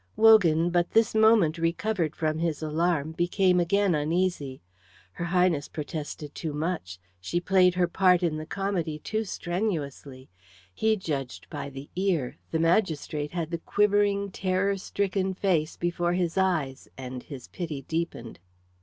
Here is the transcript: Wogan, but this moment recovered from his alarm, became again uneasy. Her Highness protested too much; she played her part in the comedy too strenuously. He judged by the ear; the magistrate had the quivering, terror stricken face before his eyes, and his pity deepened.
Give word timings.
Wogan, 0.15 0.71
but 0.71 0.89
this 0.93 1.13
moment 1.13 1.59
recovered 1.59 2.15
from 2.15 2.39
his 2.39 2.63
alarm, 2.63 3.11
became 3.11 3.59
again 3.59 3.93
uneasy. 3.93 4.59
Her 5.11 5.25
Highness 5.25 5.67
protested 5.69 6.33
too 6.33 6.53
much; 6.53 6.97
she 7.19 7.39
played 7.39 7.75
her 7.75 7.87
part 7.87 8.23
in 8.23 8.37
the 8.37 8.47
comedy 8.47 8.97
too 8.97 9.23
strenuously. 9.23 10.27
He 10.73 10.95
judged 10.97 11.47
by 11.51 11.69
the 11.69 11.87
ear; 11.95 12.37
the 12.49 12.57
magistrate 12.57 13.33
had 13.33 13.51
the 13.51 13.59
quivering, 13.59 14.31
terror 14.31 14.75
stricken 14.75 15.35
face 15.35 15.77
before 15.77 16.13
his 16.13 16.35
eyes, 16.35 16.87
and 16.97 17.21
his 17.21 17.47
pity 17.49 17.83
deepened. 17.83 18.39